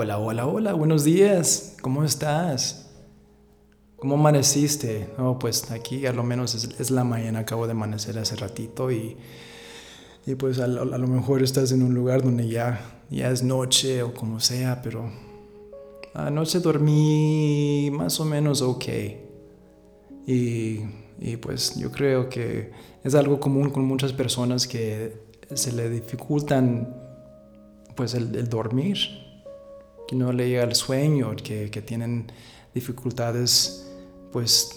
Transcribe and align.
Hola, 0.00 0.16
hola, 0.20 0.46
hola, 0.46 0.74
buenos 0.74 1.02
días. 1.02 1.74
¿Cómo 1.82 2.04
estás? 2.04 2.88
¿Cómo 3.96 4.14
amaneciste? 4.14 5.08
No, 5.18 5.40
pues 5.40 5.72
aquí 5.72 6.06
a 6.06 6.12
lo 6.12 6.22
menos 6.22 6.54
es, 6.54 6.92
la 6.92 7.02
mañana, 7.02 7.40
acabo 7.40 7.66
de 7.66 7.72
amanecer 7.72 8.16
hace 8.16 8.36
ratito 8.36 8.92
y, 8.92 9.16
y 10.24 10.36
pues 10.36 10.60
a, 10.60 10.66
a, 10.66 10.68
lo 10.68 11.08
mejor 11.08 11.42
estás 11.42 11.72
en 11.72 11.82
un 11.82 11.94
lugar 11.94 12.22
donde 12.22 12.46
ya, 12.46 12.80
ya 13.10 13.28
es 13.32 13.42
noche 13.42 14.04
o 14.04 14.14
como 14.14 14.38
sea, 14.38 14.82
pero 14.82 15.10
anoche 16.14 16.60
dormí 16.60 17.90
más 17.92 18.20
o 18.20 18.24
menos 18.24 18.62
ok. 18.62 18.84
Y, 20.28 20.78
y 21.18 21.36
pues 21.42 21.74
yo 21.74 21.90
creo 21.90 22.28
que 22.28 22.70
es 23.02 23.16
algo 23.16 23.40
común 23.40 23.70
con 23.70 23.84
muchas 23.84 24.12
personas 24.12 24.68
que 24.68 25.20
se 25.54 25.72
le 25.72 25.90
dificultan 25.90 26.94
pues 27.96 28.14
el 28.14 28.48
dormir 28.48 29.26
que 30.08 30.16
no 30.16 30.32
le 30.32 30.48
llega 30.48 30.64
el 30.64 30.74
sueño, 30.74 31.36
que, 31.36 31.70
que 31.70 31.82
tienen 31.82 32.32
dificultades, 32.74 33.86
pues 34.32 34.70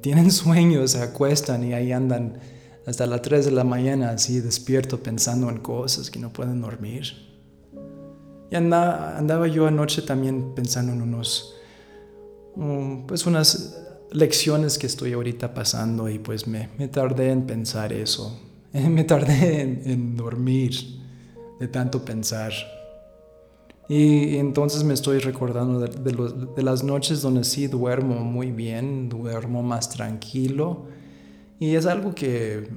tienen 0.00 0.30
sueños, 0.42 0.92
se 0.92 1.02
acuestan 1.02 1.64
y 1.64 1.74
ahí 1.74 1.92
andan 1.92 2.38
hasta 2.86 3.06
las 3.06 3.22
3 3.22 3.46
de 3.46 3.50
la 3.50 3.64
mañana 3.64 4.10
así 4.10 4.40
despierto 4.40 5.02
pensando 5.02 5.50
en 5.50 5.58
cosas 5.58 6.10
que 6.10 6.20
no 6.20 6.32
pueden 6.32 6.60
dormir. 6.60 7.26
Y 8.48 8.54
andaba, 8.54 9.18
andaba 9.18 9.48
yo 9.48 9.66
anoche 9.66 10.02
también 10.02 10.54
pensando 10.54 10.92
en 10.92 11.02
unos, 11.02 11.56
um, 12.54 13.04
pues 13.04 13.26
unas 13.26 13.82
lecciones 14.12 14.78
que 14.78 14.86
estoy 14.86 15.14
ahorita 15.14 15.52
pasando 15.52 16.08
y 16.08 16.20
pues 16.20 16.46
me, 16.46 16.68
me 16.78 16.86
tardé 16.86 17.32
en 17.32 17.46
pensar 17.46 17.92
eso. 17.92 18.40
Me 18.72 19.04
tardé 19.04 19.62
en 19.62 20.16
dormir 20.16 20.74
de 21.58 21.66
tanto 21.66 22.04
pensar. 22.04 22.52
Y 23.88 24.36
entonces 24.38 24.82
me 24.82 24.94
estoy 24.94 25.20
recordando 25.20 25.78
de, 25.78 26.62
las 26.62 26.82
noches 26.82 27.22
donde 27.22 27.44
sí 27.44 27.68
duermo 27.68 28.16
muy 28.16 28.50
bien, 28.50 29.08
duermo 29.08 29.62
más 29.62 29.88
tranquilo. 29.88 30.86
Y 31.60 31.76
es 31.76 31.86
algo 31.86 32.14
que 32.14 32.68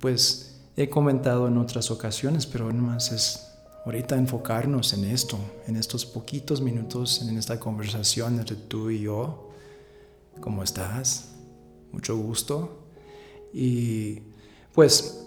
pues 0.00 0.60
he 0.76 0.88
comentado 0.88 1.46
en 1.46 1.56
otras 1.56 1.90
ocasiones, 1.90 2.46
pero 2.46 2.72
más 2.72 3.12
es 3.12 3.46
ahorita 3.84 4.16
enfocarnos 4.16 4.92
en 4.92 5.04
esto, 5.04 5.38
en 5.68 5.76
estos 5.76 6.04
poquitos 6.04 6.60
minutos, 6.60 7.22
en 7.22 7.38
esta 7.38 7.60
conversación 7.60 8.38
entre 8.40 8.56
tú 8.56 8.90
y 8.90 9.02
yo. 9.02 9.50
¿Cómo 10.40 10.64
estás? 10.64 11.32
Mucho 11.92 12.16
gusto. 12.16 12.88
Y 13.52 14.22
pues 14.74 15.25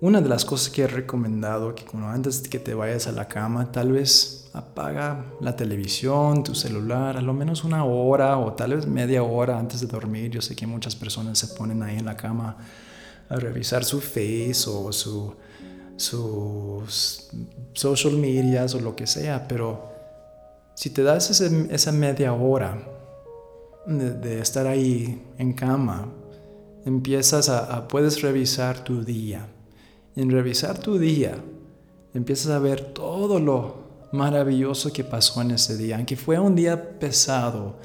una 0.00 0.20
de 0.20 0.28
las 0.28 0.44
cosas 0.44 0.70
que 0.70 0.82
he 0.82 0.86
recomendado, 0.86 1.74
que 1.74 1.84
cuando 1.84 2.08
antes 2.08 2.42
de 2.44 2.48
que 2.48 2.60
te 2.60 2.72
vayas 2.72 3.08
a 3.08 3.12
la 3.12 3.26
cama, 3.26 3.72
tal 3.72 3.90
vez 3.92 4.48
apaga 4.52 5.24
la 5.40 5.56
televisión, 5.56 6.44
tu 6.44 6.54
celular, 6.54 7.16
a 7.16 7.20
lo 7.20 7.34
menos 7.34 7.64
una 7.64 7.84
hora 7.84 8.38
o 8.38 8.52
tal 8.52 8.76
vez 8.76 8.86
media 8.86 9.24
hora 9.24 9.58
antes 9.58 9.80
de 9.80 9.88
dormir. 9.88 10.30
Yo 10.30 10.40
sé 10.40 10.54
que 10.54 10.68
muchas 10.68 10.94
personas 10.94 11.38
se 11.38 11.48
ponen 11.48 11.82
ahí 11.82 11.98
en 11.98 12.06
la 12.06 12.16
cama 12.16 12.56
a 13.28 13.36
revisar 13.36 13.84
su 13.84 14.00
face 14.00 14.64
o 14.68 14.92
su, 14.92 15.34
sus 15.96 17.30
social 17.72 18.16
medias 18.16 18.76
o 18.76 18.80
lo 18.80 18.94
que 18.94 19.06
sea, 19.06 19.48
pero 19.48 19.92
si 20.74 20.90
te 20.90 21.02
das 21.02 21.40
esa 21.40 21.92
media 21.92 22.32
hora 22.34 22.78
de, 23.84 24.40
estar 24.40 24.68
ahí 24.68 25.26
en 25.38 25.54
cama, 25.54 26.06
empiezas 26.84 27.48
a 27.48 27.88
puedes 27.88 28.22
revisar 28.22 28.84
tu 28.84 29.04
día 29.04 29.48
en 30.18 30.30
revisar 30.30 30.76
tu 30.78 30.98
día, 30.98 31.36
empiezas 32.12 32.50
a 32.50 32.58
ver 32.58 32.92
todo 32.92 33.38
lo 33.38 34.08
maravilloso 34.10 34.92
que 34.92 35.04
pasó 35.04 35.40
en 35.42 35.52
ese 35.52 35.76
día. 35.76 35.94
Aunque 35.94 36.16
fue 36.16 36.40
un 36.40 36.56
día 36.56 36.98
pesado, 36.98 37.76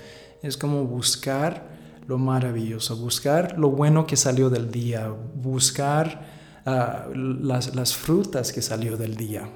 es 0.41 0.57
como 0.57 0.83
buscar 0.85 1.69
lo 2.07 2.17
maravilloso, 2.17 2.97
buscar 2.97 3.59
lo 3.59 3.69
bueno 3.69 4.07
que 4.07 4.17
salió 4.17 4.49
del 4.49 4.71
día, 4.71 5.13
buscar 5.35 6.25
ah, 6.65 7.05
las, 7.13 7.75
las 7.75 7.93
frutas 7.93 8.51
que 8.51 8.63
salió 8.63 8.97
del 8.97 9.15
día 9.15 9.47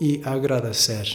y 0.00 0.22
agradecer. 0.24 1.06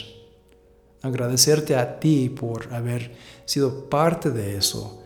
Agradecerte 1.02 1.74
a 1.74 1.98
ti 1.98 2.28
por 2.28 2.72
haber 2.72 3.16
sido 3.46 3.90
parte 3.90 4.30
de 4.30 4.56
eso 4.56 5.02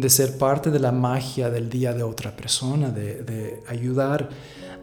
de 0.00 0.10
ser 0.10 0.38
parte 0.38 0.70
de 0.70 0.78
la 0.78 0.92
magia 0.92 1.50
del 1.50 1.68
día 1.68 1.92
de 1.92 2.02
otra 2.02 2.34
persona, 2.36 2.90
de, 2.90 3.62
ayudar 3.68 4.28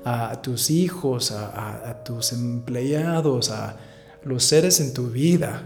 a 0.03 0.42
tus 0.42 0.70
hijos, 0.70 1.31
a, 1.31 2.03
tus 2.03 2.34
empleados, 2.34 3.50
a 3.50 3.78
los 4.24 4.44
seres 4.44 4.80
en 4.80 4.94
tu 4.94 5.08
vida, 5.08 5.64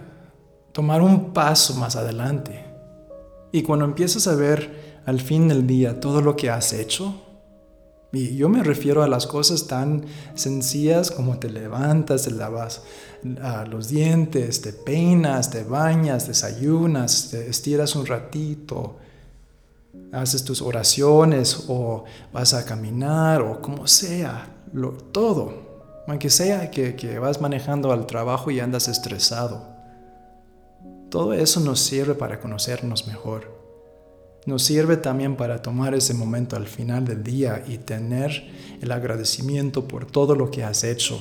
tomar 0.71 1.01
un 1.01 1.33
paso 1.33 1.73
más 1.75 1.95
adelante. 1.95 2.65
Y 3.51 3.63
cuando 3.63 3.85
empiezas 3.85 4.27
a 4.27 4.35
ver 4.35 5.01
al 5.05 5.19
fin 5.19 5.47
del 5.47 5.65
día 5.65 5.99
todo 5.99 6.21
lo 6.21 6.35
que 6.35 6.49
has 6.49 6.73
hecho, 6.73 7.25
y 8.11 8.35
yo 8.35 8.49
me 8.49 8.63
refiero 8.63 9.03
a 9.03 9.07
las 9.07 9.27
cosas 9.27 9.67
tan 9.67 10.05
sencillas 10.33 11.11
como 11.11 11.37
te 11.37 11.49
levantas, 11.49 12.23
te 12.23 12.31
lavas 12.31 12.81
los 13.69 13.87
dientes, 13.87 14.61
te 14.61 14.73
peinas, 14.73 15.51
te 15.51 15.63
bañas, 15.63 16.27
desayunas, 16.27 17.29
te 17.29 17.49
estiras 17.49 17.95
un 17.95 18.07
ratito, 18.07 18.97
haces 20.11 20.43
tus 20.43 20.61
oraciones 20.61 21.65
o 21.67 22.03
vas 22.33 22.53
a 22.53 22.65
caminar 22.65 23.41
o 23.41 23.61
como 23.61 23.87
sea, 23.87 24.47
lo, 24.73 24.91
todo. 24.91 25.69
Aunque 26.07 26.29
sea 26.29 26.71
que, 26.71 26.95
que 26.95 27.19
vas 27.19 27.39
manejando 27.39 27.91
al 27.91 28.05
trabajo 28.07 28.49
y 28.49 28.59
andas 28.59 28.87
estresado. 28.87 29.67
Todo 31.09 31.33
eso 31.33 31.59
nos 31.59 31.79
sirve 31.79 32.15
para 32.15 32.39
conocernos 32.39 33.07
mejor. 33.07 33.59
Nos 34.45 34.63
sirve 34.63 34.97
también 34.97 35.35
para 35.35 35.61
tomar 35.61 35.93
ese 35.93 36.13
momento 36.13 36.55
al 36.55 36.67
final 36.67 37.05
del 37.05 37.23
día 37.23 37.63
y 37.67 37.77
tener 37.77 38.49
el 38.81 38.91
agradecimiento 38.91 39.87
por 39.87 40.05
todo 40.05 40.33
lo 40.33 40.49
que 40.49 40.63
has 40.63 40.83
hecho. 40.83 41.19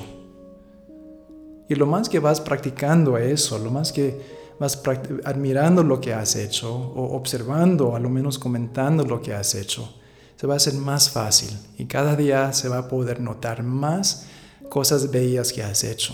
Y 1.67 1.75
lo 1.75 1.85
más 1.85 2.09
que 2.09 2.19
vas 2.19 2.41
practicando 2.41 3.17
eso, 3.17 3.59
lo 3.59 3.69
más 3.69 3.91
que 3.91 4.19
vas 4.59 4.81
admirando 5.23 5.83
lo 5.83 6.01
que 6.01 6.13
has 6.13 6.35
hecho 6.35 6.73
o 6.73 7.15
observando, 7.15 7.95
a 7.95 7.99
lo 7.99 8.09
menos 8.09 8.37
comentando 8.37 9.05
lo 9.05 9.21
que 9.21 9.33
has 9.33 9.55
hecho, 9.55 9.95
se 10.35 10.47
va 10.47 10.53
a 10.53 10.57
hacer 10.57 10.73
más 10.73 11.09
fácil 11.09 11.49
y 11.77 11.85
cada 11.85 12.15
día 12.15 12.53
se 12.53 12.69
va 12.69 12.79
a 12.79 12.87
poder 12.87 13.19
notar 13.21 13.63
más 13.63 14.27
cosas 14.69 15.11
bellas 15.11 15.51
que 15.53 15.63
has 15.63 15.83
hecho. 15.83 16.13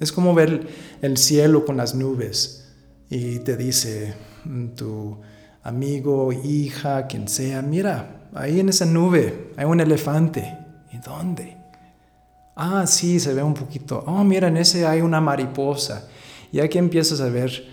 Es 0.00 0.12
como 0.12 0.34
ver 0.34 0.66
el 1.02 1.16
cielo 1.16 1.64
con 1.64 1.76
las 1.76 1.94
nubes 1.94 2.72
y 3.08 3.38
te 3.38 3.56
dice 3.56 4.14
mm, 4.44 4.68
tu 4.70 5.20
amigo, 5.62 6.32
hija, 6.32 7.06
quien 7.06 7.28
sea, 7.28 7.62
mira, 7.62 8.28
ahí 8.34 8.60
en 8.60 8.68
esa 8.68 8.86
nube 8.86 9.52
hay 9.56 9.64
un 9.64 9.80
elefante. 9.80 10.58
¿Y 10.92 10.98
dónde? 10.98 11.56
Ah, 12.54 12.86
sí, 12.86 13.18
se 13.18 13.34
ve 13.34 13.42
un 13.42 13.54
poquito. 13.54 14.04
Oh, 14.06 14.22
mira, 14.22 14.48
en 14.48 14.56
ese 14.56 14.86
hay 14.86 15.00
una 15.00 15.20
mariposa. 15.20 16.08
Ya 16.54 16.68
que 16.68 16.78
empiezas 16.78 17.20
a 17.20 17.28
ver 17.28 17.66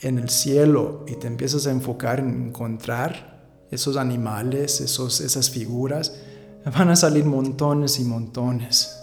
en 0.00 0.18
el 0.18 0.30
cielo 0.30 1.04
y 1.06 1.12
te 1.16 1.26
empiezas 1.26 1.66
a 1.66 1.70
enfocar 1.70 2.20
en 2.20 2.46
encontrar 2.46 3.66
esos 3.70 3.98
animales, 3.98 4.80
esos, 4.80 5.20
esas 5.20 5.50
figuras, 5.50 6.22
van 6.64 6.88
a 6.88 6.96
salir 6.96 7.26
montones 7.26 8.00
y 8.00 8.04
montones. 8.04 8.98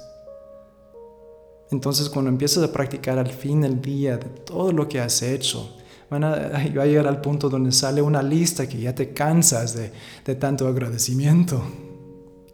Entonces 1.69 2.09
cuando 2.09 2.31
empiezas 2.31 2.63
a 2.63 2.73
practicar 2.73 3.19
al 3.19 3.29
fin 3.29 3.61
del 3.61 3.79
día 3.79 4.17
de 4.17 4.25
todo 4.25 4.71
lo 4.71 4.89
que 4.89 4.99
has 4.99 5.21
hecho, 5.21 5.77
van 6.09 6.23
a, 6.23 6.29
va 6.75 6.81
a 6.81 6.87
llegar 6.87 7.05
al 7.05 7.21
punto 7.21 7.47
donde 7.47 7.71
sale 7.71 8.01
una 8.01 8.23
lista 8.23 8.67
que 8.67 8.79
ya 8.79 8.95
te 8.95 9.13
cansas 9.13 9.75
de, 9.75 9.91
de 10.25 10.33
tanto 10.33 10.67
agradecimiento. 10.67 11.61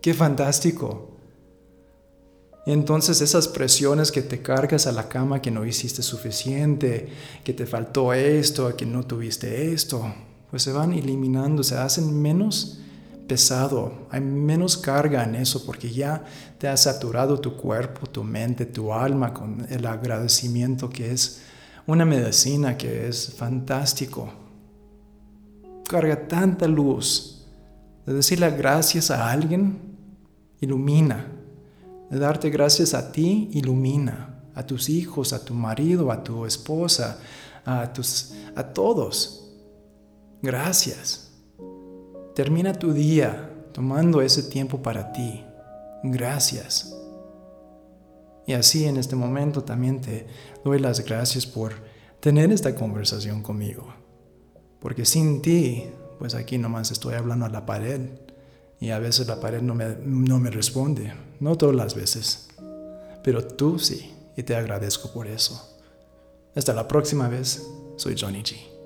¡Qué 0.01 0.13
fantástico! 0.13 1.16
Entonces 2.67 3.21
esas 3.21 3.47
presiones 3.47 4.11
que 4.11 4.21
te 4.21 4.41
cargas 4.41 4.87
a 4.87 4.91
la 4.91 5.07
cama 5.07 5.41
que 5.41 5.51
no 5.51 5.65
hiciste 5.65 6.03
suficiente, 6.03 7.07
que 7.45 7.53
te 7.53 7.65
faltó 7.65 8.11
esto, 8.11 8.75
que 8.75 8.85
no 8.85 9.03
tuviste 9.03 9.71
esto, 9.71 10.13
pues 10.49 10.63
se 10.63 10.73
van 10.73 10.91
eliminando, 10.91 11.63
se 11.63 11.77
hacen 11.77 12.21
menos 12.21 12.79
pesado, 13.25 14.07
hay 14.11 14.19
menos 14.19 14.75
carga 14.75 15.23
en 15.23 15.35
eso 15.35 15.65
porque 15.65 15.89
ya 15.89 16.25
te 16.57 16.67
has 16.67 16.83
saturado 16.83 17.39
tu 17.39 17.55
cuerpo, 17.55 18.05
tu 18.05 18.25
mente, 18.25 18.65
tu 18.65 18.91
alma 18.91 19.33
con 19.33 19.65
el 19.69 19.85
agradecimiento 19.85 20.89
que 20.89 21.13
es 21.13 21.43
una 21.85 22.03
medicina 22.03 22.77
que 22.77 23.07
es 23.07 23.33
fantástico. 23.33 24.29
Carga 25.87 26.27
tanta 26.27 26.67
luz. 26.67 27.45
De 28.05 28.13
decirle 28.13 28.51
gracias 28.51 29.09
a 29.09 29.31
alguien 29.31 29.79
ilumina 30.59 31.37
de 32.09 32.19
darte 32.19 32.49
gracias 32.49 32.93
a 32.93 33.11
ti 33.11 33.49
ilumina, 33.51 34.43
a 34.53 34.65
tus 34.65 34.89
hijos, 34.89 35.33
a 35.33 35.43
tu 35.43 35.53
marido, 35.53 36.11
a 36.11 36.23
tu 36.23 36.45
esposa, 36.45 37.19
a, 37.65 37.91
tus, 37.91 38.33
a 38.55 38.63
todos. 38.63 39.53
Gracias. 40.41 41.31
Termina 42.33 42.73
tu 42.73 42.93
día 42.93 43.51
tomando 43.73 44.21
ese 44.21 44.43
tiempo 44.43 44.81
para 44.81 45.11
ti. 45.11 45.43
Gracias. 46.03 46.95
Y 48.45 48.53
así 48.53 48.85
en 48.85 48.97
este 48.97 49.15
momento 49.15 49.63
también 49.63 49.99
te 49.99 50.27
doy 50.63 50.79
las 50.79 51.03
gracias 51.03 51.45
por 51.45 51.73
tener 52.21 52.51
esta 52.51 52.75
conversación 52.75 53.43
conmigo. 53.43 53.93
Porque 54.79 55.05
sin 55.05 55.41
ti, 55.41 55.85
pues 56.17 56.33
aquí 56.33 56.57
nomás 56.57 56.91
estoy 56.91 57.15
hablando 57.15 57.45
a 57.45 57.49
la 57.49 57.65
pared. 57.65 58.01
Y 58.79 58.91
a 58.91 58.99
veces 58.99 59.27
la 59.27 59.39
pared 59.39 59.61
no 59.61 59.73
me, 59.73 59.95
no 60.03 60.39
me 60.39 60.51
responde. 60.51 61.13
No 61.39 61.57
todas 61.57 61.75
las 61.75 61.95
veces. 61.95 62.49
Pero 63.23 63.45
tú 63.45 63.79
sí. 63.79 64.13
Y 64.35 64.43
te 64.43 64.55
agradezco 64.55 65.11
por 65.11 65.27
eso. 65.27 65.77
Hasta 66.55 66.73
la 66.73 66.87
próxima 66.87 67.27
vez. 67.27 67.65
Soy 67.97 68.15
Johnny 68.19 68.43
G. 68.43 68.76